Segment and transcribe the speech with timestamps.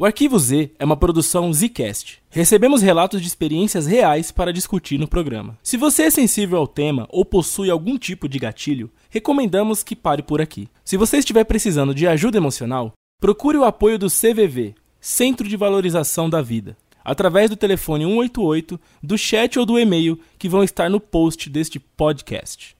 [0.00, 2.22] O Arquivo Z é uma produção Zcast.
[2.30, 5.58] Recebemos relatos de experiências reais para discutir no programa.
[5.60, 10.22] Se você é sensível ao tema ou possui algum tipo de gatilho, recomendamos que pare
[10.22, 10.68] por aqui.
[10.84, 16.30] Se você estiver precisando de ajuda emocional, procure o apoio do CVV, Centro de Valorização
[16.30, 21.00] da Vida, através do telefone 188, do chat ou do e-mail que vão estar no
[21.00, 22.77] post deste podcast.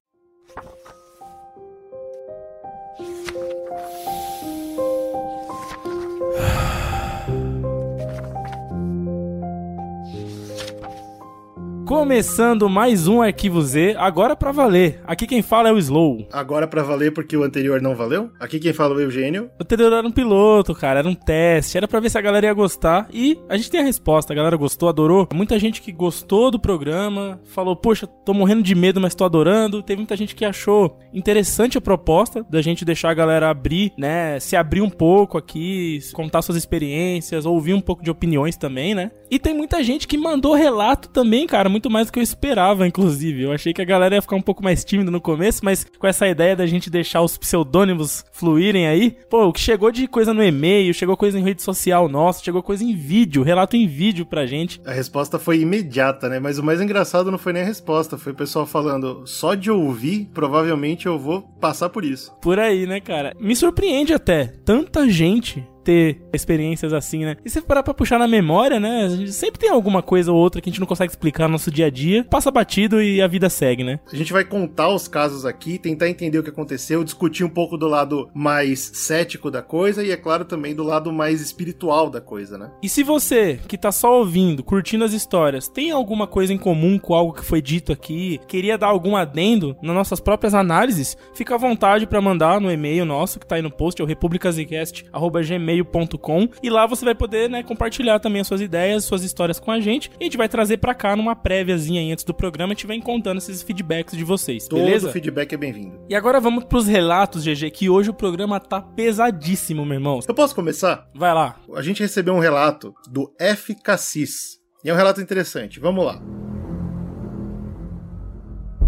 [11.89, 15.01] Começando mais um Arquivo Z, agora pra valer.
[15.07, 16.29] Aqui quem fala é o Slow.
[16.31, 18.29] Agora pra valer porque o anterior não valeu?
[18.39, 19.51] Aqui quem fala é o Eugênio.
[19.59, 22.45] O anterior era um piloto, cara, era um teste, era pra ver se a galera
[22.45, 23.09] ia gostar.
[23.11, 25.27] E a gente tem a resposta, a galera gostou, adorou.
[25.33, 29.83] Muita gente que gostou do programa, falou, poxa, tô morrendo de medo, mas tô adorando.
[29.83, 34.39] Teve muita gente que achou interessante a proposta da gente deixar a galera abrir, né,
[34.41, 39.11] se abrir um pouco aqui, contar suas experiências, ouvir um pouco de opiniões também, né.
[39.31, 42.87] E tem muita gente que mandou relato também, cara, muito mais do que eu esperava,
[42.87, 43.43] inclusive.
[43.43, 46.07] Eu achei que a galera ia ficar um pouco mais tímida no começo, mas com
[46.09, 50.35] essa ideia da gente deixar os pseudônimos fluírem aí, pô, o que chegou de coisa
[50.35, 54.27] no e-mail, chegou coisa em rede social nossa, chegou coisa em vídeo, relato em vídeo
[54.27, 54.81] pra gente.
[54.85, 56.41] A resposta foi imediata, né?
[56.41, 59.71] Mas o mais engraçado não foi nem a resposta, foi o pessoal falando, só de
[59.71, 62.33] ouvir, provavelmente eu vou passar por isso.
[62.43, 63.37] Por aí, né, cara?
[63.39, 64.47] Me surpreende até.
[64.65, 67.39] Tanta gente ter experiências assim, né?
[67.43, 69.07] E se parar pra puxar na memória, né?
[69.07, 71.53] A gente sempre tem alguma coisa ou outra que a gente não consegue explicar no
[71.53, 73.99] nosso dia a dia, passa batido e a vida segue, né?
[74.13, 77.79] A gente vai contar os casos aqui, tentar entender o que aconteceu, discutir um pouco
[77.79, 82.21] do lado mais cético da coisa e, é claro, também do lado mais espiritual da
[82.21, 82.71] coisa, né?
[82.83, 86.99] E se você, que tá só ouvindo, curtindo as histórias, tem alguma coisa em comum
[86.99, 91.55] com algo que foi dito aqui, queria dar algum adendo nas nossas próprias análises, fica
[91.55, 95.78] à vontade para mandar no e-mail nosso que tá aí no post, é o republicasicast.gmail
[95.83, 99.71] gmail.com e lá você vai poder, né, compartilhar também as suas ideias, suas histórias com
[99.71, 102.75] a gente e a gente vai trazer para cá numa préviazinha antes do programa, a
[102.75, 105.11] gente vai contando esses feedbacks de vocês, Todo beleza?
[105.11, 105.99] feedback é bem-vindo.
[106.09, 110.21] E agora vamos pros relatos, GG, que hoje o programa tá pesadíssimo, meu irmão.
[110.27, 111.09] Eu posso começar?
[111.15, 111.57] Vai lá.
[111.75, 113.75] A gente recebeu um relato do F.
[113.83, 114.59] Cassis.
[114.85, 115.81] E é um relato interessante.
[115.81, 116.21] Vamos lá.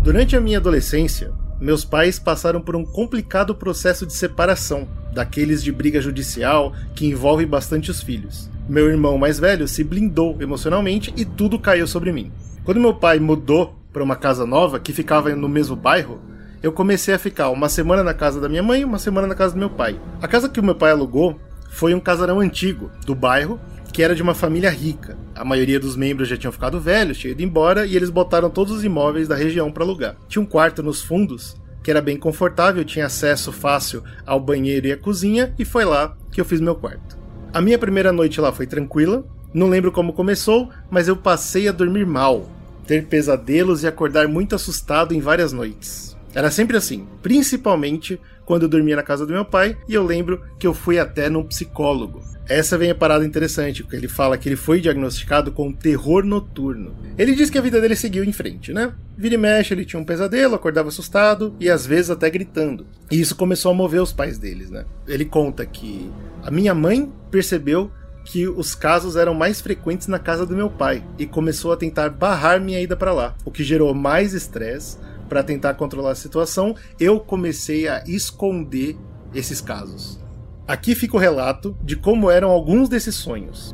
[0.03, 5.73] Durante a minha adolescência, meus pais passaram por um complicado processo de separação, daqueles de
[5.73, 8.51] briga judicial que envolve bastante os filhos.
[8.69, 12.31] Meu irmão mais velho se blindou emocionalmente e tudo caiu sobre mim.
[12.65, 16.21] Quando meu pai mudou para uma casa nova que ficava no mesmo bairro,
[16.63, 19.35] eu comecei a ficar uma semana na casa da minha mãe e uma semana na
[19.35, 19.99] casa do meu pai.
[20.21, 21.41] A casa que o meu pai alugou
[21.71, 23.59] foi um casarão antigo do bairro
[23.93, 25.19] que era de uma família rica.
[25.35, 28.73] A maioria dos membros já tinham ficado velhos, tinham ido embora e eles botaram todos
[28.73, 30.17] os imóveis da região para alugar.
[30.29, 34.93] Tinha um quarto nos fundos que era bem confortável, tinha acesso fácil ao banheiro e
[34.93, 37.19] à cozinha e foi lá que eu fiz meu quarto.
[37.53, 41.73] A minha primeira noite lá foi tranquila, não lembro como começou, mas eu passei a
[41.73, 42.49] dormir mal,
[42.87, 46.17] ter pesadelos e acordar muito assustado em várias noites.
[46.35, 50.43] Era sempre assim, principalmente quando eu dormia na casa do meu pai e eu lembro
[50.59, 52.23] que eu fui até num psicólogo.
[52.49, 56.97] Essa vem a parada interessante, porque ele fala que ele foi diagnosticado com terror noturno.
[57.17, 58.93] Ele diz que a vida dele seguiu em frente, né?
[59.17, 62.87] Vira e mexe, ele tinha um pesadelo, acordava assustado e às vezes até gritando.
[63.09, 64.85] E isso começou a mover os pais deles, né?
[65.07, 66.11] Ele conta que
[66.43, 67.93] a minha mãe percebeu
[68.25, 72.11] que os casos eram mais frequentes na casa do meu pai e começou a tentar
[72.11, 74.99] barrar minha ida para lá, o que gerou mais estresse.
[75.31, 78.97] Para tentar controlar a situação, eu comecei a esconder
[79.33, 80.19] esses casos.
[80.67, 83.73] Aqui fica o relato de como eram alguns desses sonhos.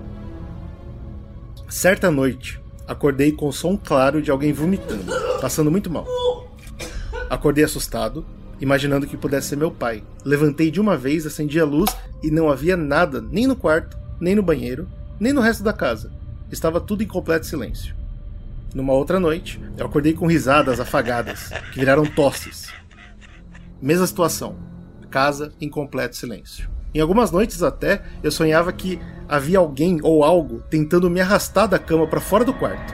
[1.67, 6.07] Certa noite, acordei com o som claro de alguém vomitando, passando muito mal.
[7.31, 8.27] Acordei assustado,
[8.61, 10.05] imaginando que pudesse ser meu pai.
[10.27, 11.91] Levantei de uma vez, acendi a luz
[12.23, 14.87] e não havia nada, nem no quarto, nem no banheiro,
[15.19, 16.13] nem no resto da casa.
[16.53, 17.97] Estava tudo em completo silêncio.
[18.77, 22.71] Numa outra noite, eu acordei com risadas afagadas, que viraram tosses.
[23.81, 24.59] Mesma situação.
[25.11, 26.69] Casa em completo silêncio.
[26.95, 31.79] Em algumas noites até, eu sonhava que havia alguém ou algo tentando me arrastar da
[31.79, 32.93] cama para fora do quarto.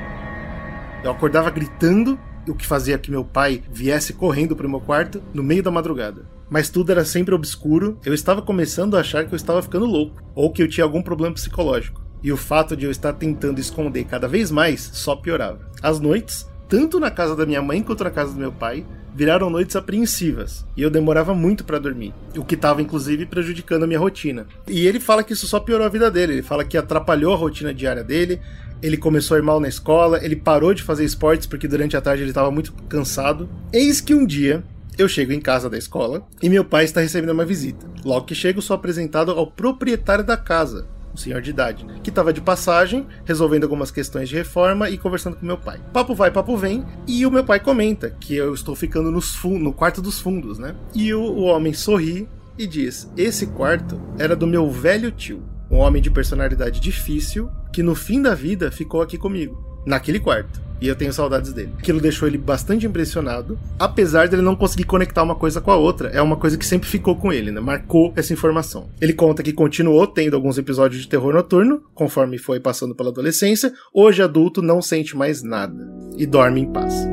[1.03, 2.17] Eu acordava gritando,
[2.47, 5.71] o que fazia que meu pai viesse correndo para o meu quarto no meio da
[5.73, 6.25] madrugada.
[6.49, 10.23] Mas tudo era sempre obscuro, eu estava começando a achar que eu estava ficando louco,
[10.33, 12.01] ou que eu tinha algum problema psicológico.
[12.23, 15.61] E o fato de eu estar tentando esconder cada vez mais só piorava.
[15.83, 19.51] As noites, tanto na casa da minha mãe quanto na casa do meu pai, viraram
[19.51, 23.99] noites apreensivas e eu demorava muito para dormir, o que estava inclusive prejudicando a minha
[23.99, 24.47] rotina.
[24.67, 27.37] E ele fala que isso só piorou a vida dele, ele fala que atrapalhou a
[27.37, 28.41] rotina diária dele,
[28.83, 32.01] ele começou a ir mal na escola, ele parou de fazer esportes porque durante a
[32.01, 33.49] tarde ele estava muito cansado.
[33.73, 34.65] Eis que um dia
[34.99, 37.87] eu chego em casa da escola e meu pai está recebendo uma visita.
[38.05, 42.33] Logo que chego, sou apresentado ao proprietário da casa, um senhor de idade, que estava
[42.33, 45.81] de passagem, resolvendo algumas questões de reforma e conversando com meu pai.
[45.93, 50.01] Papo vai, papo vem, e o meu pai comenta que eu estou ficando no quarto
[50.01, 50.75] dos fundos, né?
[50.95, 52.29] E o, o homem sorri
[52.59, 57.83] e diz: Esse quarto era do meu velho tio, um homem de personalidade difícil que
[57.83, 60.61] no fim da vida ficou aqui comigo, naquele quarto.
[60.81, 61.73] E eu tenho saudades dele.
[61.79, 66.09] Aquilo deixou ele bastante impressionado, apesar dele não conseguir conectar uma coisa com a outra.
[66.09, 67.61] É uma coisa que sempre ficou com ele, né?
[67.61, 68.91] Marcou essa informação.
[69.01, 73.73] Ele conta que continuou tendo alguns episódios de terror noturno, conforme foi passando pela adolescência.
[73.95, 77.07] Hoje, adulto, não sente mais nada e dorme em paz.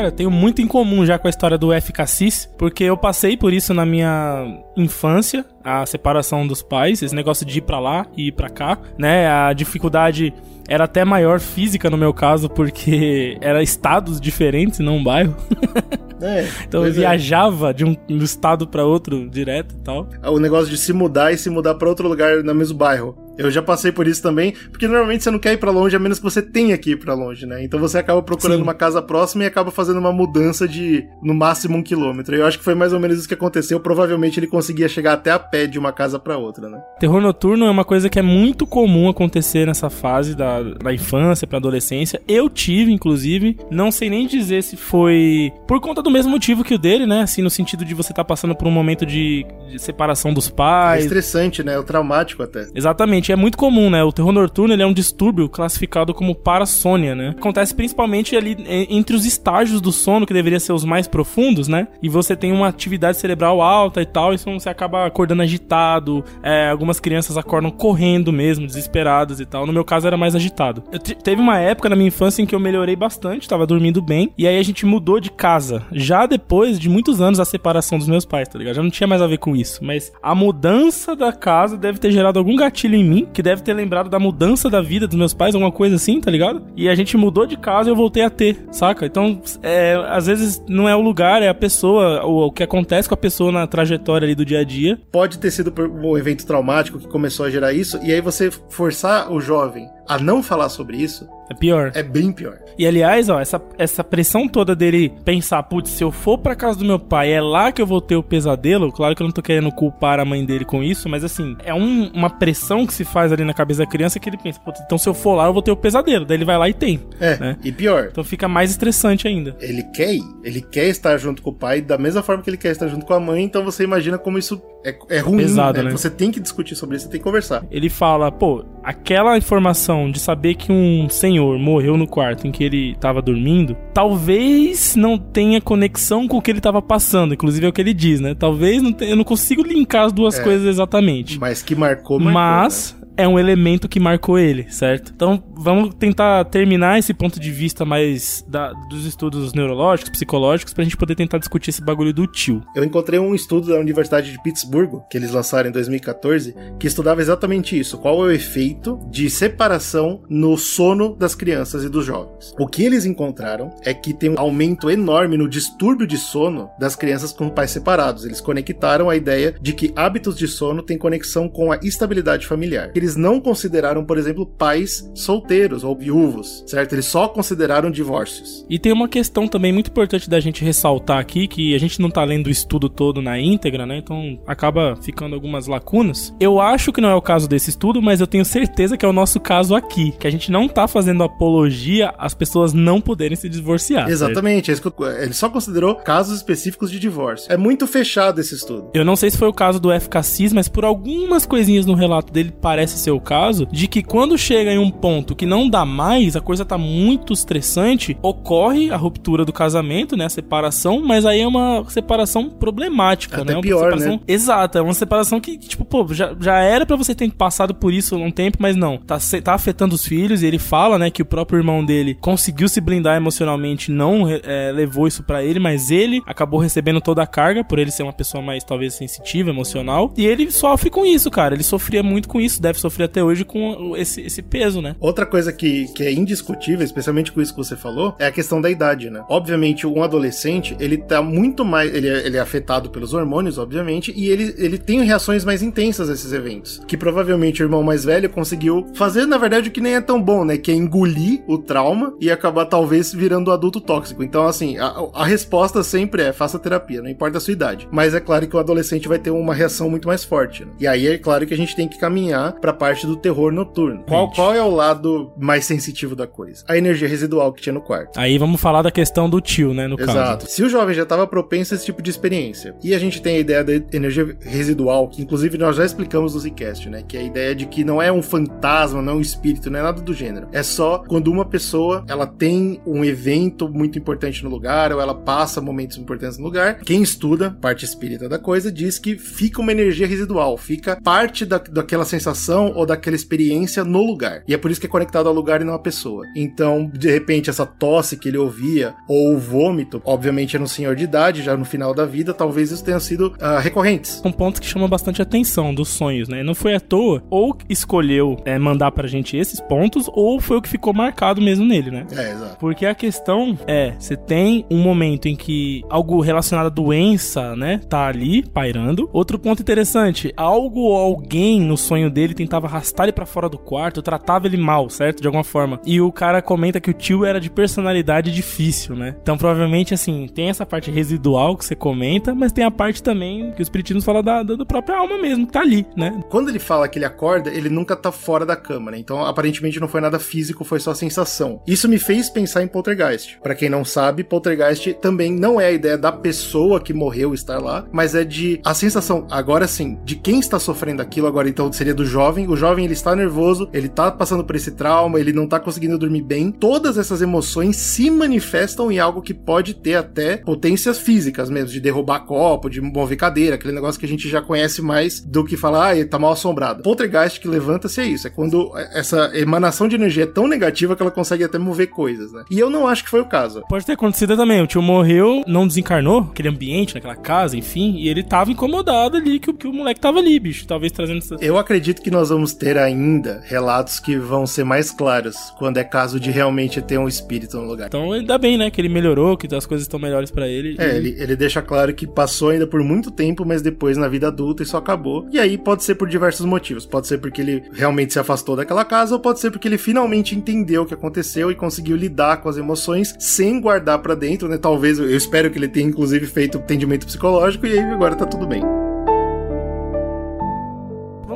[0.00, 1.92] Cara, eu tenho muito em comum já com a história do F.
[1.92, 7.44] Cassis, porque eu passei por isso na minha infância, a separação dos pais, esse negócio
[7.44, 9.28] de ir para lá e ir para cá, né?
[9.28, 10.32] A dificuldade
[10.66, 15.36] era até maior física no meu caso, porque era estados diferentes, não um bairro.
[16.22, 16.90] É, então eu é.
[16.90, 17.72] viajava é.
[17.72, 20.06] de um, um estado para outro direto e tal.
[20.22, 23.16] O negócio de se mudar e se mudar para outro lugar no mesmo bairro.
[23.40, 25.98] Eu já passei por isso também, porque normalmente você não quer ir para longe a
[25.98, 27.64] menos que você tenha que ir para longe, né?
[27.64, 28.62] Então você acaba procurando Sim.
[28.62, 32.36] uma casa próxima e acaba fazendo uma mudança de no máximo um quilômetro.
[32.36, 33.80] Eu acho que foi mais ou menos isso que aconteceu.
[33.80, 36.78] Provavelmente ele conseguia chegar até a pé de uma casa para outra, né?
[36.98, 41.46] Terror noturno é uma coisa que é muito comum acontecer nessa fase da, da infância
[41.46, 42.20] para adolescência.
[42.28, 46.74] Eu tive, inclusive, não sei nem dizer se foi por conta do mesmo motivo que
[46.74, 47.22] o dele, né?
[47.22, 50.50] Assim, no sentido de você estar tá passando por um momento de, de separação dos
[50.50, 51.02] pais.
[51.02, 51.78] É estressante, né?
[51.78, 52.66] É traumático até.
[52.74, 54.02] Exatamente é muito comum, né?
[54.02, 57.34] O terror noturno ele é um distúrbio classificado como parasônia, né?
[57.36, 58.56] Acontece principalmente ali
[58.88, 61.88] entre os estágios do sono, que deveria ser os mais profundos, né?
[62.02, 66.24] E você tem uma atividade cerebral alta e tal, então você acaba acordando agitado.
[66.42, 69.66] É, algumas crianças acordam correndo mesmo, desesperadas e tal.
[69.66, 70.82] No meu caso era mais agitado.
[71.22, 74.46] Teve uma época na minha infância em que eu melhorei bastante, tava dormindo bem, e
[74.46, 75.82] aí a gente mudou de casa.
[75.92, 78.76] Já depois de muitos anos da separação dos meus pais, tá ligado?
[78.76, 79.84] Já não tinha mais a ver com isso.
[79.84, 83.74] Mas a mudança da casa deve ter gerado algum gatilho em mim que deve ter
[83.74, 86.62] lembrado da mudança da vida dos meus pais, alguma coisa assim, tá ligado?
[86.76, 89.06] E a gente mudou de casa e eu voltei a ter, saca?
[89.06, 93.08] Então, é, às vezes não é o lugar, é a pessoa, o, o que acontece
[93.08, 94.98] com a pessoa na trajetória ali do dia a dia.
[95.10, 99.32] Pode ter sido um evento traumático que começou a gerar isso, e aí você forçar
[99.32, 101.90] o jovem a não falar sobre isso é pior.
[101.94, 102.58] É bem pior.
[102.78, 106.78] E aliás, ó, essa, essa pressão toda dele pensar, putz, se eu for pra casa
[106.78, 108.92] do meu pai, é lá que eu vou ter o pesadelo.
[108.92, 111.74] Claro que eu não tô querendo culpar a mãe dele com isso, mas assim, é
[111.74, 114.80] um, uma pressão que se faz ali na cabeça da criança que ele pensa, putz,
[114.80, 116.24] então se eu for lá, eu vou ter o pesadelo.
[116.24, 117.00] Daí ele vai lá e tem.
[117.20, 117.36] É.
[117.36, 117.56] Né?
[117.64, 118.08] E pior.
[118.12, 119.56] Então fica mais estressante ainda.
[119.60, 120.22] Ele quer ir.
[120.44, 123.04] Ele quer estar junto com o pai da mesma forma que ele quer estar junto
[123.04, 125.38] com a mãe, então você imagina como isso é, é ruim.
[125.38, 125.84] Pesado, né?
[125.84, 125.90] né?
[125.90, 127.64] Você tem que discutir sobre isso, você tem que conversar.
[127.70, 132.64] Ele fala, pô, aquela informação de saber que um senhor morreu no quarto em que
[132.64, 137.34] ele estava dormindo, talvez não tenha conexão com o que ele estava passando.
[137.34, 138.34] Inclusive é o que ele diz, né?
[138.34, 141.38] Talvez não tenha, eu não consigo linkar as duas é, coisas exatamente.
[141.38, 142.99] Mas que marcou, marcou Mas né?
[143.20, 145.12] É um elemento que marcou ele, certo?
[145.14, 150.84] Então vamos tentar terminar esse ponto de vista mais da, dos estudos neurológicos, psicológicos, pra
[150.84, 152.62] gente poder tentar discutir esse bagulho do tio.
[152.74, 157.20] Eu encontrei um estudo da Universidade de Pittsburgh, que eles lançaram em 2014, que estudava
[157.20, 162.54] exatamente isso: qual é o efeito de separação no sono das crianças e dos jovens.
[162.58, 166.96] O que eles encontraram é que tem um aumento enorme no distúrbio de sono das
[166.96, 168.24] crianças com pais separados.
[168.24, 172.90] Eles conectaram a ideia de que hábitos de sono têm conexão com a estabilidade familiar.
[172.94, 176.94] Eles não consideraram, por exemplo, pais solteiros ou viúvos, certo?
[176.94, 178.64] Eles só consideraram divórcios.
[178.68, 182.10] E tem uma questão também muito importante da gente ressaltar aqui, que a gente não
[182.10, 183.98] tá lendo o estudo todo na íntegra, né?
[183.98, 186.34] Então acaba ficando algumas lacunas.
[186.40, 189.08] Eu acho que não é o caso desse estudo, mas eu tenho certeza que é
[189.08, 193.36] o nosso caso aqui, que a gente não tá fazendo apologia às pessoas não poderem
[193.36, 194.08] se divorciar.
[194.08, 194.74] Exatamente, é
[195.22, 197.52] ele só considerou casos específicos de divórcio.
[197.52, 198.90] É muito fechado esse estudo.
[198.94, 202.32] Eu não sei se foi o caso do FKCIS, mas por algumas coisinhas no relato
[202.32, 205.84] dele parece ser o caso, de que quando chega em um ponto que não dá
[205.84, 210.26] mais, a coisa tá muito estressante, ocorre a ruptura do casamento, né?
[210.26, 213.60] A separação, mas aí é uma separação problemática, Até né?
[213.60, 214.12] pior, separação...
[214.12, 214.20] né?
[214.26, 217.92] Exato, é uma separação que, tipo, pô, já, já era para você ter passado por
[217.92, 218.98] isso um tempo, mas não.
[218.98, 222.68] Tá, tá afetando os filhos e ele fala, né, que o próprio irmão dele conseguiu
[222.68, 227.26] se blindar emocionalmente, não é, levou isso para ele, mas ele acabou recebendo toda a
[227.26, 230.12] carga por ele ser uma pessoa mais, talvez, sensitiva, emocional.
[230.16, 231.54] E ele sofre com isso, cara.
[231.54, 234.96] Ele sofria muito com isso, deve sofrer até hoje com esse, esse peso, né?
[234.98, 238.60] Outra coisa que, que é indiscutível, especialmente com isso que você falou, é a questão
[238.60, 239.22] da idade, né?
[239.28, 241.94] Obviamente, um adolescente, ele tá muito mais.
[241.94, 246.08] Ele é, ele é afetado pelos hormônios, obviamente, e ele, ele tem reações mais intensas
[246.08, 246.80] a esses eventos.
[246.86, 250.20] Que provavelmente o irmão mais velho conseguiu fazer, na verdade, o que nem é tão
[250.22, 250.56] bom, né?
[250.56, 254.22] Que é engolir o trauma e acabar talvez virando adulto tóxico.
[254.22, 257.88] Então, assim, a, a resposta sempre é faça terapia, não importa a sua idade.
[257.90, 260.64] Mas é claro que o adolescente vai ter uma reação muito mais forte.
[260.64, 260.72] Né?
[260.80, 264.04] E aí é claro que a gente tem que caminhar pra parte do terror noturno.
[264.06, 266.64] Qual, qual é o lado mais sensitivo da coisa?
[266.68, 268.18] A energia residual que tinha no quarto.
[268.18, 270.44] Aí vamos falar da questão do tio, né, no Exato.
[270.44, 270.46] caso.
[270.46, 273.36] Se o jovem já estava propenso a esse tipo de experiência, e a gente tem
[273.36, 277.20] a ideia da energia residual, que inclusive nós já explicamos no Zcast, né, que é
[277.20, 280.00] a ideia de que não é um fantasma, não é um espírito, não é nada
[280.00, 280.48] do gênero.
[280.52, 285.14] É só quando uma pessoa, ela tem um evento muito importante no lugar, ou ela
[285.14, 289.72] passa momentos importantes no lugar, quem estuda parte espírita da coisa diz que fica uma
[289.72, 294.42] energia residual, fica parte da, daquela sensação ou daquela experiência no lugar.
[294.46, 296.26] E é por isso que é conectado ao lugar e não à pessoa.
[296.34, 300.94] Então, de repente, essa tosse que ele ouvia, ou o vômito, obviamente era um senhor
[300.94, 304.20] de idade, já no final da vida, talvez isso tenha sido uh, recorrentes.
[304.24, 306.42] Um ponto que chama bastante atenção dos sonhos, né?
[306.42, 310.62] Não foi à toa, ou escolheu é, mandar pra gente esses pontos, ou foi o
[310.62, 312.06] que ficou marcado mesmo nele, né?
[312.12, 312.56] É, exato.
[312.58, 317.80] Porque a questão é, você tem um momento em que algo relacionado à doença, né,
[317.88, 319.08] tá ali pairando.
[319.12, 323.56] Outro ponto interessante, algo ou alguém no sonho dele tentava arrastar ele para fora do
[323.56, 325.20] quarto, tratava ele mal, certo?
[325.20, 325.80] De alguma forma.
[325.86, 329.16] E o cara comenta que o tio era de personalidade difícil, né?
[329.22, 333.52] Então provavelmente assim, tem essa parte residual que você comenta, mas tem a parte também
[333.52, 336.20] que os espiritismo fala da, da, da própria alma mesmo, que tá ali, né?
[336.28, 338.98] Quando ele fala que ele acorda, ele nunca tá fora da cama, né?
[338.98, 341.62] Então aparentemente não foi nada físico, foi só sensação.
[341.66, 343.38] Isso me fez pensar em poltergeist.
[343.40, 347.58] Para quem não sabe, poltergeist também não é a ideia da pessoa que morreu estar
[347.58, 351.72] lá, mas é de a sensação, agora sim, de quem está sofrendo aquilo agora, então
[351.72, 352.39] seria do jovem.
[352.46, 355.98] O jovem ele está nervoso, ele tá passando por esse trauma, ele não tá conseguindo
[355.98, 356.50] dormir bem.
[356.50, 361.80] Todas essas emoções se manifestam em algo que pode ter até potências físicas mesmo, de
[361.80, 365.56] derrubar copo, de mover cadeira, aquele negócio que a gente já conhece mais do que
[365.56, 366.82] falar, ah, ele tá mal assombrado.
[366.82, 371.02] Poltergeist que levanta-se é isso, é quando essa emanação de energia é tão negativa que
[371.02, 372.44] ela consegue até mover coisas, né?
[372.50, 373.62] E eu não acho que foi o caso.
[373.68, 378.08] Pode ter acontecido também, o tio morreu, não desencarnou, aquele ambiente, naquela casa, enfim, e
[378.08, 381.40] ele tava incomodado ali, que, que o moleque tava ali, bicho, talvez trazendo essas...
[381.42, 385.84] Eu acredito que nós vamos ter ainda relatos que vão ser mais claros quando é
[385.84, 387.88] caso de realmente ter um espírito no lugar.
[387.88, 390.76] Então ainda bem, né, que ele melhorou, que as coisas estão melhores para ele.
[390.78, 390.96] É, e...
[390.96, 394.62] ele, ele deixa claro que passou ainda por muito tempo, mas depois na vida adulta
[394.62, 395.26] isso acabou.
[395.30, 396.86] E aí pode ser por diversos motivos.
[396.86, 400.34] Pode ser porque ele realmente se afastou daquela casa, ou pode ser porque ele finalmente
[400.34, 404.56] entendeu o que aconteceu e conseguiu lidar com as emoções sem guardar para dentro, né?
[404.56, 408.46] Talvez, eu espero que ele tenha inclusive feito atendimento psicológico e aí agora tá tudo
[408.46, 408.79] bem.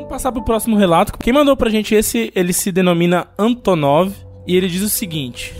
[0.04, 1.14] Vamos passar pro próximo relato.
[1.18, 4.12] Quem mandou pra gente esse, ele se denomina Antonov
[4.46, 5.54] e ele diz o seguinte: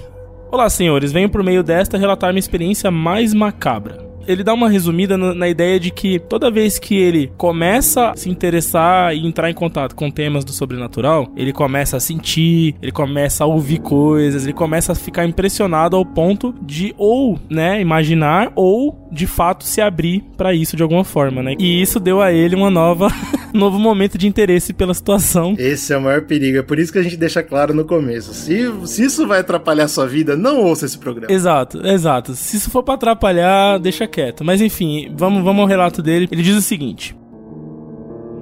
[0.52, 5.16] Olá, senhores, venho por meio desta relatar minha experiência mais macabra ele dá uma resumida
[5.16, 9.54] na ideia de que toda vez que ele começa a se interessar e entrar em
[9.54, 14.52] contato com temas do sobrenatural, ele começa a sentir, ele começa a ouvir coisas, ele
[14.52, 20.22] começa a ficar impressionado ao ponto de ou, né, imaginar ou de fato se abrir
[20.36, 21.54] para isso de alguma forma, né?
[21.58, 23.08] E isso deu a ele uma nova
[23.54, 25.54] um novo momento de interesse pela situação.
[25.56, 28.34] Esse é o maior perigo, é por isso que a gente deixa claro no começo.
[28.34, 31.32] Se, se isso vai atrapalhar a sua vida, não ouça esse programa.
[31.32, 32.34] Exato, exato.
[32.34, 34.44] Se isso for para atrapalhar, deixa quieto.
[34.44, 36.28] Mas enfim, vamos, vamos ao relato dele.
[36.30, 37.16] Ele diz o seguinte: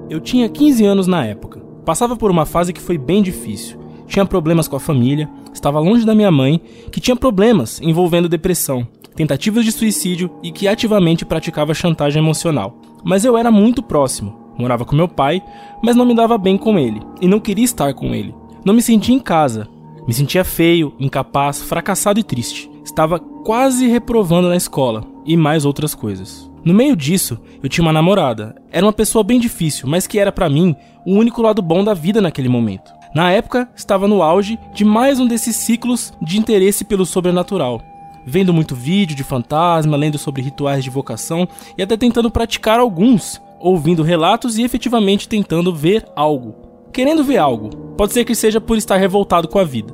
[0.08, 1.60] Eu tinha 15 anos na época.
[1.84, 3.81] Passava por uma fase que foi bem difícil.
[4.12, 8.86] Tinha problemas com a família, estava longe da minha mãe, que tinha problemas envolvendo depressão,
[9.16, 12.76] tentativas de suicídio e que ativamente praticava chantagem emocional.
[13.02, 14.52] Mas eu era muito próximo.
[14.58, 15.42] Morava com meu pai,
[15.82, 18.34] mas não me dava bem com ele e não queria estar com ele.
[18.66, 19.66] Não me sentia em casa.
[20.06, 22.70] Me sentia feio, incapaz, fracassado e triste.
[22.84, 26.50] Estava quase reprovando na escola e mais outras coisas.
[26.62, 28.54] No meio disso, eu tinha uma namorada.
[28.70, 30.76] Era uma pessoa bem difícil, mas que era para mim
[31.06, 32.92] o único lado bom da vida naquele momento.
[33.14, 37.82] Na época, estava no auge de mais um desses ciclos de interesse pelo sobrenatural.
[38.24, 43.38] Vendo muito vídeo de fantasma, lendo sobre rituais de vocação e até tentando praticar alguns,
[43.60, 46.54] ouvindo relatos e efetivamente tentando ver algo.
[46.90, 47.68] Querendo ver algo.
[47.98, 49.92] Pode ser que seja por estar revoltado com a vida.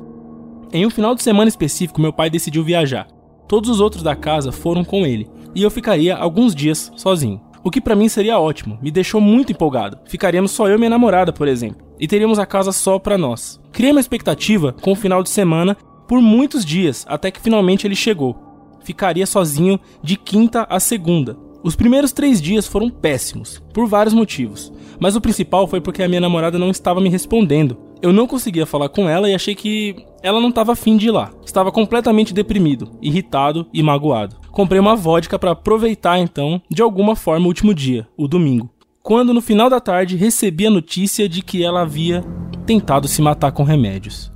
[0.71, 3.07] Em um final de semana específico, meu pai decidiu viajar.
[3.49, 7.41] Todos os outros da casa foram com ele, e eu ficaria alguns dias sozinho.
[7.63, 9.99] O que para mim seria ótimo, me deixou muito empolgado.
[10.05, 13.59] Ficaríamos só eu e minha namorada, por exemplo, e teríamos a casa só para nós.
[13.71, 15.75] Criei uma expectativa com o final de semana
[16.07, 18.35] por muitos dias, até que finalmente ele chegou.
[18.81, 24.71] Ficaria sozinho de quinta a segunda, Os primeiros três dias foram péssimos, por vários motivos,
[24.97, 27.77] mas o principal foi porque a minha namorada não estava me respondendo.
[28.01, 31.11] Eu não conseguia falar com ela e achei que ela não estava afim de ir
[31.11, 31.31] lá.
[31.45, 34.37] Estava completamente deprimido, irritado e magoado.
[34.51, 38.69] Comprei uma vodka para aproveitar então, de alguma forma, o último dia, o domingo.
[39.03, 42.23] Quando no final da tarde recebi a notícia de que ela havia
[42.65, 44.31] tentado se matar com remédios.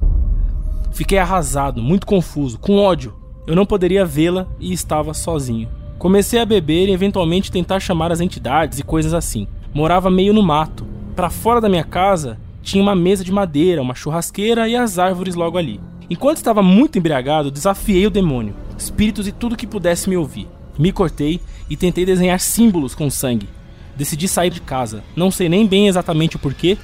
[0.92, 3.16] Fiquei arrasado, muito confuso, com ódio.
[3.48, 5.70] Eu não poderia vê-la e estava sozinho.
[5.98, 9.48] Comecei a beber e eventualmente tentar chamar as entidades e coisas assim.
[9.74, 10.86] Morava meio no mato.
[11.16, 15.36] Para fora da minha casa tinha uma mesa de madeira, uma churrasqueira e as árvores
[15.36, 15.80] logo ali.
[16.10, 20.48] Enquanto estava muito embriagado, desafiei o demônio, espíritos e tudo que pudesse me ouvir.
[20.80, 23.50] Me cortei e tentei desenhar símbolos com sangue.
[23.96, 26.78] Decidi sair de casa, não sei nem bem exatamente o porquê.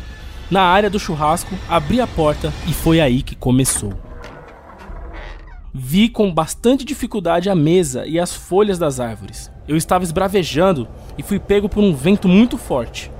[0.51, 3.93] Na área do churrasco, abri a porta e foi aí que começou.
[5.73, 9.51] Vi com bastante dificuldade a mesa e as folhas das árvores.
[9.67, 13.11] Eu estava esbravejando e fui pego por um vento muito forte.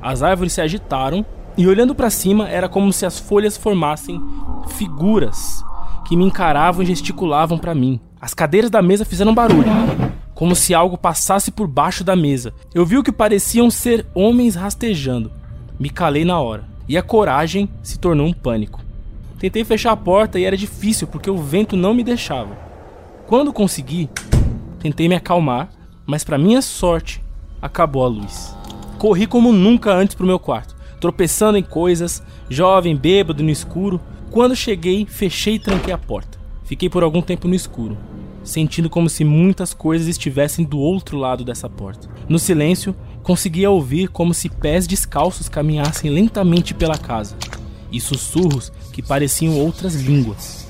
[0.00, 1.24] As árvores se agitaram
[1.56, 4.20] e olhando para cima era como se as folhas formassem
[4.68, 5.64] figuras
[6.06, 8.00] que me encaravam e gesticulavam para mim.
[8.20, 9.70] As cadeiras da mesa fizeram barulho,
[10.34, 12.52] como se algo passasse por baixo da mesa.
[12.74, 15.30] Eu vi o que pareciam ser homens rastejando.
[15.78, 18.80] Me calei na hora, e a coragem se tornou um pânico.
[19.38, 22.56] Tentei fechar a porta e era difícil porque o vento não me deixava.
[23.26, 24.08] Quando consegui,
[24.78, 25.70] tentei me acalmar,
[26.06, 27.22] mas para minha sorte,
[27.60, 28.56] acabou a luz.
[28.98, 30.73] Corri como nunca antes pro meu quarto,
[31.04, 34.00] tropeçando em coisas, jovem, bêbado no escuro.
[34.30, 36.38] Quando cheguei, fechei e tranquei a porta.
[36.64, 37.98] Fiquei por algum tempo no escuro,
[38.42, 42.08] sentindo como se muitas coisas estivessem do outro lado dessa porta.
[42.26, 47.36] No silêncio, conseguia ouvir como se pés descalços caminhassem lentamente pela casa
[47.92, 50.66] e sussurros que pareciam outras línguas,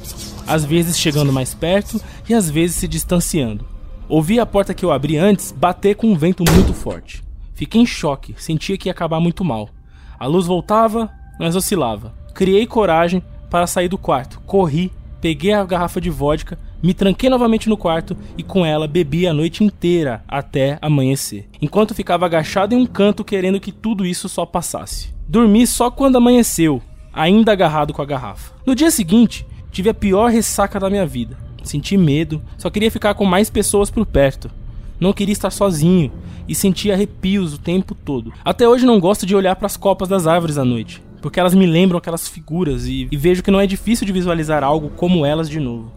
[0.48, 3.64] às vezes chegando mais perto e às vezes se distanciando.
[4.08, 7.22] Ouvi a porta que eu abri antes bater com um vento muito forte.
[7.54, 9.70] Fiquei em choque, sentia que ia acabar muito mal.
[10.18, 12.14] A luz voltava, mas oscilava.
[12.34, 17.68] Criei coragem para sair do quarto, corri, peguei a garrafa de vodka, me tranquei novamente
[17.68, 22.78] no quarto e com ela bebi a noite inteira até amanhecer, enquanto ficava agachado em
[22.78, 25.14] um canto querendo que tudo isso só passasse.
[25.26, 28.52] Dormi só quando amanheceu, ainda agarrado com a garrafa.
[28.66, 31.38] No dia seguinte, tive a pior ressaca da minha vida.
[31.62, 34.50] Senti medo, só queria ficar com mais pessoas por perto.
[34.98, 36.12] Não queria estar sozinho
[36.48, 38.32] e sentia arrepios o tempo todo.
[38.44, 41.54] Até hoje não gosto de olhar para as copas das árvores à noite, porque elas
[41.54, 45.24] me lembram aquelas figuras e, e vejo que não é difícil de visualizar algo como
[45.24, 45.92] elas de novo.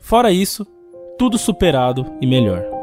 [0.00, 0.66] Fora isso,
[1.18, 2.78] tudo superado e melhor.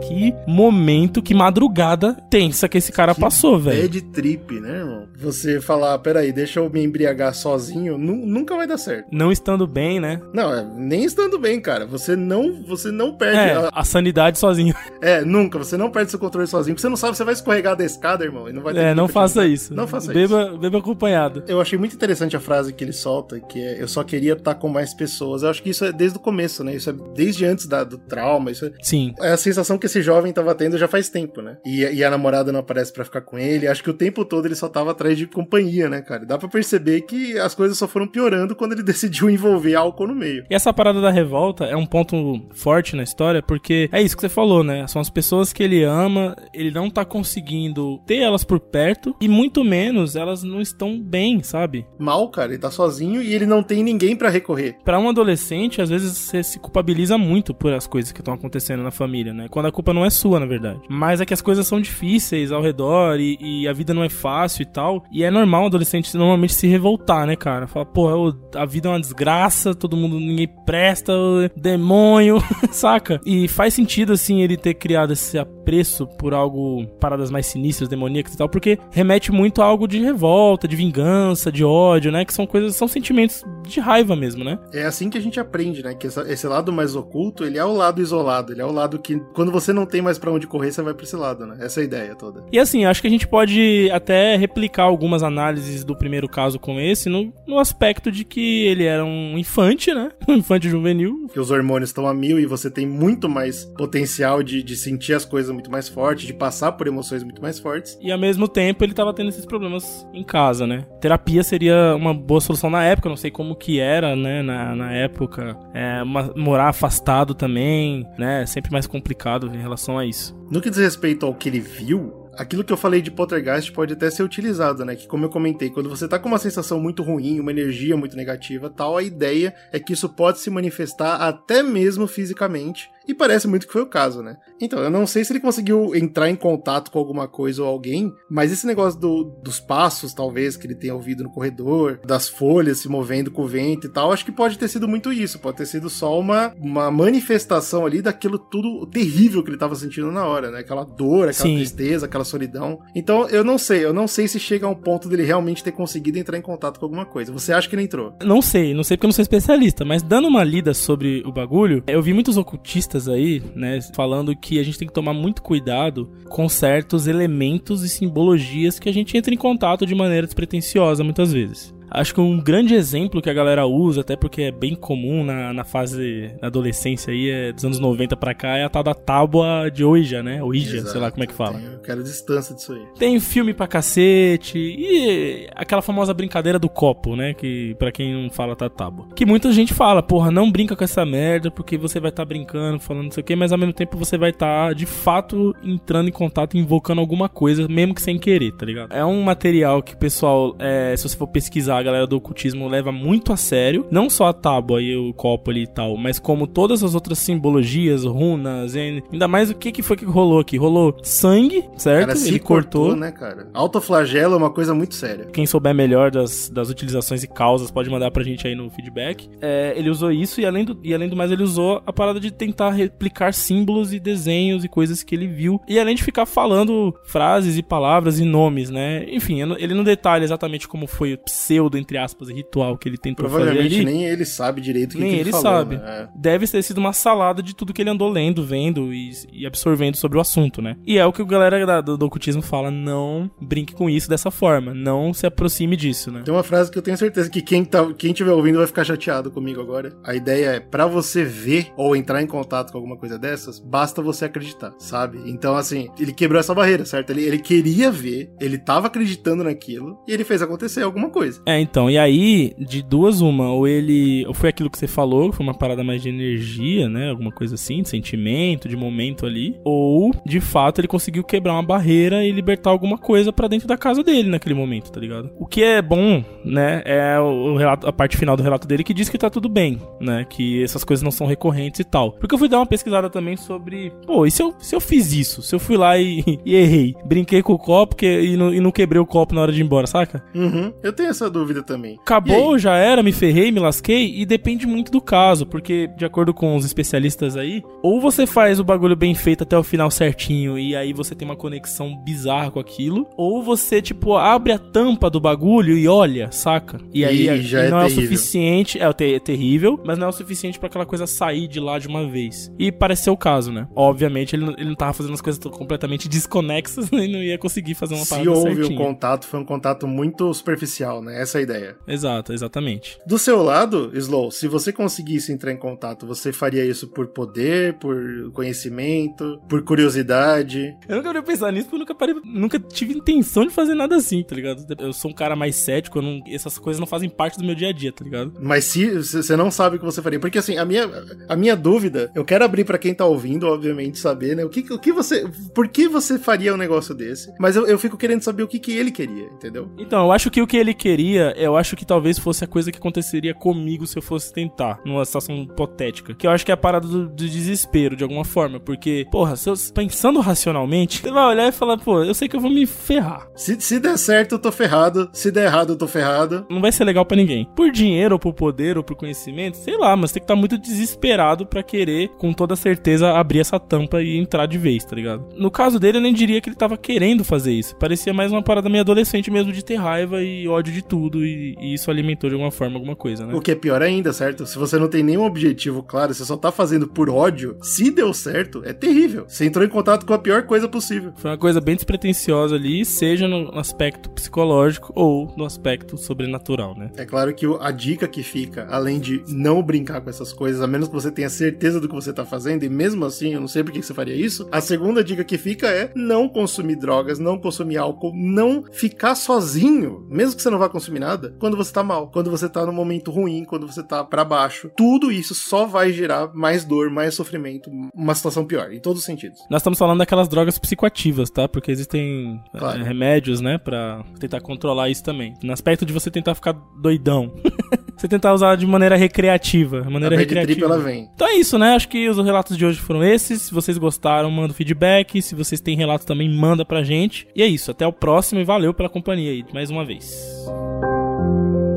[0.00, 3.88] que momento, que madrugada tensa que esse cara que passou, velho.
[3.88, 5.08] de trip, né, irmão?
[5.20, 9.08] Você falar, peraí, deixa eu me embriagar sozinho, nunca vai dar certo.
[9.12, 10.20] Não estando bem, né?
[10.32, 11.86] Não, é, nem estando bem, cara.
[11.86, 13.70] Você não, você não perde é, a...
[13.72, 13.84] a...
[13.84, 14.74] sanidade sozinho.
[15.02, 15.56] É, nunca.
[15.56, 16.74] Você não perde seu controle sozinho.
[16.74, 18.94] Porque você não sabe, você vai escorregar da escada, irmão, e não vai ter É,
[18.94, 19.74] não faça isso.
[19.74, 20.58] Não faça beba, isso.
[20.58, 21.42] Beba acompanhado.
[21.48, 24.56] Eu achei muito interessante a frase que ele solta, que é, eu só queria estar
[24.56, 25.42] com mais pessoas.
[25.42, 26.74] Eu acho que isso é desde o começo, né?
[26.74, 28.50] Isso é desde antes da, do trauma.
[28.50, 28.72] Isso é...
[28.82, 29.14] Sim.
[29.20, 31.56] É a sensação que esse jovem tava tendo já faz tempo, né?
[31.64, 33.66] E, e a namorada não aparece para ficar com ele.
[33.66, 36.24] Acho que o tempo todo ele só tava atrás de companhia, né, cara?
[36.24, 40.14] Dá para perceber que as coisas só foram piorando quando ele decidiu envolver álcool no
[40.14, 40.44] meio.
[40.50, 44.22] E essa parada da revolta é um ponto forte na história, porque é isso que
[44.22, 44.86] você falou, né?
[44.86, 49.28] São as pessoas que ele ama, ele não tá conseguindo ter elas por perto e
[49.28, 51.86] muito menos elas não estão bem, sabe?
[51.98, 54.76] Mal, cara, ele tá sozinho e ele não tem ninguém para recorrer.
[54.84, 58.82] Para um adolescente, às vezes você se culpabiliza muito por as coisas que estão acontecendo
[58.82, 59.46] na família, né?
[59.50, 60.80] Quando a culpa não é sua, na verdade.
[60.88, 64.08] Mas é que as coisas são difíceis ao redor e, e a vida não é
[64.08, 64.99] fácil e tal.
[65.10, 67.66] E é normal o adolescente normalmente se revoltar, né, cara?
[67.66, 71.12] Falar, pô, a vida é uma desgraça, todo mundo, ninguém presta,
[71.56, 73.20] demônio, saca?
[73.24, 78.34] E faz sentido, assim, ele ter criado esse apreço por algo, paradas mais sinistras, demoníacas
[78.34, 82.24] e tal, porque remete muito a algo de revolta, de vingança, de ódio, né?
[82.24, 84.58] Que são coisas, são sentimentos de raiva mesmo, né?
[84.72, 85.94] É assim que a gente aprende, né?
[85.94, 89.20] Que esse lado mais oculto, ele é o lado isolado, ele é o lado que,
[89.34, 91.56] quando você não tem mais para onde correr, você vai pra esse lado, né?
[91.60, 92.42] Essa é a ideia toda.
[92.50, 96.80] E assim, acho que a gente pode até replicar algumas análises do primeiro caso com
[96.80, 100.10] esse no, no aspecto de que ele era um infante, né?
[100.30, 101.26] Um infante juvenil.
[101.32, 105.12] Que os hormônios estão a mil e você tem muito mais potencial de, de sentir
[105.12, 107.98] as coisas muito mais fortes, de passar por emoções muito mais fortes.
[108.00, 110.86] E ao mesmo tempo ele tava tendo esses problemas em casa, né?
[111.00, 114.42] Terapia seria uma boa solução na época, não sei como que era, né?
[114.42, 115.56] Na, na época.
[115.74, 118.44] É, uma, morar afastado também, né?
[118.46, 120.36] Sempre mais complicado em relação a isso.
[120.50, 123.92] No que diz respeito ao que ele viu, aquilo que eu falei de poltergeist pode
[123.92, 124.96] até ser utilizado, né?
[124.96, 128.16] Que como eu comentei, quando você tá com uma sensação muito ruim, uma energia muito
[128.16, 133.48] negativa, tal, a ideia é que isso pode se manifestar até mesmo fisicamente e parece
[133.48, 134.36] muito que foi o caso, né?
[134.60, 138.12] Então, eu não sei se ele conseguiu entrar em contato com alguma coisa ou alguém,
[138.30, 142.78] mas esse negócio do, dos passos, talvez, que ele tenha ouvido no corredor, das folhas
[142.78, 145.38] se movendo com o vento e tal, acho que pode ter sido muito isso.
[145.40, 150.12] Pode ter sido só uma, uma manifestação ali daquilo tudo terrível que ele estava sentindo
[150.12, 150.60] na hora, né?
[150.60, 151.56] Aquela dor, aquela Sim.
[151.56, 152.78] tristeza, aquela solidão.
[152.94, 155.72] Então, eu não sei, eu não sei se chega a um ponto dele realmente ter
[155.72, 157.32] conseguido entrar em contato com alguma coisa.
[157.32, 158.14] Você acha que ele entrou?
[158.22, 161.32] Não sei, não sei porque eu não sou especialista, mas dando uma lida sobre o
[161.32, 165.42] bagulho, eu vi muitos ocultistas aí, né, falando que a gente tem que tomar muito
[165.42, 171.04] cuidado com certos elementos e simbologias que a gente entra em contato de maneira despretensiosa
[171.04, 171.74] muitas vezes.
[171.90, 175.52] Acho que um grande exemplo que a galera usa, até porque é bem comum na,
[175.52, 178.94] na fase da adolescência aí, é dos anos 90 pra cá, é a tal da
[178.94, 180.42] tábua de Ouija, né?
[180.42, 180.92] Ouija, Exato.
[180.92, 181.60] sei lá como é que fala.
[181.60, 182.82] Eu quero distância disso aí.
[182.98, 187.34] Tem filme pra cacete e aquela famosa brincadeira do copo, né?
[187.34, 189.08] Que para quem não fala tá tábua.
[189.14, 192.28] Que muita gente fala, porra, não brinca com essa merda porque você vai estar tá
[192.28, 194.86] brincando, falando não sei o que, mas ao mesmo tempo você vai estar tá, de
[194.86, 198.92] fato entrando em contato, invocando alguma coisa, mesmo que sem querer, tá ligado?
[198.92, 202.68] É um material que o pessoal, é, se você for pesquisar a galera do ocultismo
[202.68, 206.18] leva muito a sério, não só a tábua e o copo ali e tal, mas
[206.18, 210.56] como todas as outras simbologias, runas, ainda mais o que, que foi que rolou aqui?
[210.56, 212.08] Rolou sangue, certo?
[212.08, 213.48] Cara, Ele cortou, cortou, né, cara?
[213.52, 215.26] Autoflagelo é uma coisa muito séria.
[215.26, 219.28] Quem souber melhor das, das utilizações e causas pode mandar pra gente aí no feedback.
[219.40, 222.20] É, ele usou isso e além, do, e além do mais ele usou a parada
[222.20, 225.60] de tentar replicar símbolos e desenhos e coisas que ele viu.
[225.68, 229.04] E além de ficar falando frases e palavras e nomes, né?
[229.08, 233.28] Enfim, ele não detalha exatamente como foi o pseudo, entre aspas, ritual que ele tentou
[233.28, 235.76] fazer Provavelmente nem ele sabe direito o que, nem que ele, ele falou, sabe.
[235.76, 236.08] Né?
[236.14, 239.96] Deve ter sido uma salada de tudo que ele andou lendo, vendo e, e, absorvendo
[239.96, 240.76] sobre o assunto, né?
[240.86, 244.08] E é o que o galera da, do, do ocultismo fala, não brinque com isso
[244.08, 246.22] dessa forma, não se aproxime disso, né?
[246.24, 248.84] Tem uma frase que eu tenho certeza que quem, tá, quem tiver ouvindo vai ficar
[248.84, 249.96] chateado comigo agora.
[250.04, 254.02] A ideia é, para você ver ou entrar em contato com alguma coisa dessas, basta
[254.02, 255.20] você acreditar, sabe?
[255.26, 257.10] Então, assim, ele quebrou essa barreira, certo?
[257.10, 261.42] Ele, ele queria ver, ele tava acreditando naquilo e ele fez acontecer alguma coisa.
[261.46, 264.24] É, então, e aí, de duas, uma, ou ele.
[264.26, 267.10] Ou foi aquilo que você falou, foi uma parada mais de energia, né?
[267.10, 269.58] Alguma coisa assim, de sentimento, de momento ali.
[269.64, 273.76] Ou, de fato, ele conseguiu quebrar uma barreira e libertar alguma coisa para dentro da
[273.76, 275.30] casa dele naquele momento, tá ligado?
[275.38, 276.82] O que é bom, né?
[276.84, 279.78] É o relato, a parte final do relato dele que diz que tá tudo bem,
[280.00, 280.24] né?
[280.28, 282.12] Que essas coisas não são recorrentes e tal.
[282.12, 283.92] Porque eu fui dar uma pesquisada também sobre.
[284.06, 285.42] Pô, e se eu, se eu fiz isso?
[285.42, 286.94] Se eu fui lá e, e errei?
[287.04, 289.60] Brinquei com o copo que, e, não, e não quebrei o copo na hora de
[289.60, 290.22] ir embora, saca?
[290.34, 290.72] Uhum.
[290.82, 291.98] Eu tenho essa dúvida também também.
[292.00, 296.34] Acabou, já era, me ferrei, me lasquei, e depende muito do caso, porque, de acordo
[296.34, 300.58] com os especialistas aí, ou você faz o bagulho bem feito até o final certinho,
[300.58, 305.08] e aí você tem uma conexão bizarra com aquilo, ou você, tipo, abre a tampa
[305.08, 306.78] do bagulho e olha, saca?
[306.92, 310.10] E aí e já não é, é, o suficiente, é, é terrível, mas não é
[310.10, 312.52] o suficiente para aquela coisa sair de lá de uma vez.
[312.58, 313.66] E parece ser o caso, né?
[313.74, 317.94] Obviamente, ele, ele não tava fazendo as coisas completamente desconexas e não ia conseguir fazer
[317.94, 321.20] uma parada Se houve um contato, foi um contato muito superficial, né?
[321.20, 321.76] Essa ideia.
[321.86, 322.98] Exato, exatamente.
[323.06, 327.74] Do seu lado, Slow, se você conseguisse entrar em contato, você faria isso por poder,
[327.74, 330.74] por conhecimento, por curiosidade?
[330.88, 333.96] Eu nunca ia pensar nisso porque eu nunca, parei, nunca tive intenção de fazer nada
[333.96, 334.64] assim, tá ligado?
[334.78, 337.68] Eu sou um cara mais cético, não, essas coisas não fazem parte do meu dia
[337.68, 338.32] a dia, tá ligado?
[338.40, 340.88] Mas se você não sabe o que você faria, porque assim, a minha,
[341.28, 344.44] a minha dúvida, eu quero abrir para quem tá ouvindo, obviamente, saber, né?
[344.44, 345.28] O que, o que você.
[345.54, 347.32] Por que você faria um negócio desse?
[347.38, 349.70] Mas eu, eu fico querendo saber o que, que ele queria, entendeu?
[349.78, 352.70] Então, eu acho que o que ele queria, eu acho que talvez fosse a coisa
[352.70, 356.14] que aconteceria comigo se eu fosse tentar, numa situação hipotética.
[356.14, 358.60] Que eu acho que é a parada do, do desespero, de alguma forma.
[358.60, 362.36] Porque, porra, se eu, pensando racionalmente, você vai olhar e falar, pô, eu sei que
[362.36, 363.28] eu vou me ferrar.
[363.34, 365.10] Se, se der certo, eu tô ferrado.
[365.12, 366.46] Se der errado, eu tô ferrado.
[366.50, 367.48] Não vai ser legal para ninguém.
[367.56, 370.40] Por dinheiro, ou por poder, ou por conhecimento, sei lá, mas tem que estar tá
[370.40, 374.94] muito desesperado para querer, com toda certeza, abrir essa tampa e entrar de vez, tá
[374.94, 375.28] ligado?
[375.36, 377.76] No caso dele, eu nem diria que ele tava querendo fazer isso.
[377.76, 381.09] Parecia mais uma parada meio adolescente mesmo de ter raiva e ódio de tudo.
[381.14, 383.34] E, e isso alimentou de alguma forma alguma coisa, né?
[383.34, 384.46] O que é pior ainda, certo?
[384.46, 388.12] Se você não tem nenhum objetivo claro, você só tá fazendo por ódio, se deu
[388.12, 389.24] certo, é terrível.
[389.28, 391.12] Você entrou em contato com a pior coisa possível.
[391.16, 396.90] Foi uma coisa bem despretensiosa ali, seja no aspecto psicológico ou no aspecto sobrenatural, né?
[396.96, 400.66] É claro que a dica que fica, além de não brincar com essas coisas, a
[400.66, 403.48] menos que você tenha certeza do que você tá fazendo, e mesmo assim, eu não
[403.48, 407.18] sei por que você faria isso, a segunda dica que fica é não consumir drogas,
[407.18, 411.72] não consumir álcool, não ficar sozinho, mesmo que você não vá consumir determinada quando você
[411.72, 414.70] tá mal, quando você tá num momento ruim, quando você tá para baixo.
[414.76, 419.04] Tudo isso só vai gerar mais dor, mais sofrimento, uma situação pior, em todos os
[419.04, 419.40] sentidos.
[419.50, 421.48] Nós estamos falando daquelas drogas psicoativas, tá?
[421.48, 422.80] Porque existem claro.
[422.80, 425.34] é, remédios, né, para tentar controlar isso também.
[425.42, 427.32] No aspecto de você tentar ficar doidão.
[427.96, 429.84] você tentar usar de maneira recreativa.
[429.84, 430.52] Maneira a recreativa.
[430.52, 431.08] Trip, ela vem.
[431.14, 431.74] Então é isso, né?
[431.74, 433.42] Acho que os relatos de hoje foram esses.
[433.42, 435.20] Se vocês gostaram, manda feedback.
[435.20, 437.28] Se vocês têm relato também, manda pra gente.
[437.34, 437.70] E é isso.
[437.70, 440.39] Até o próximo e valeu pela companhia aí mais uma vez.
[440.48, 441.69] us.